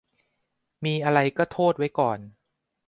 [0.85, 2.19] มีอะไรก็โทษไว้ก่อน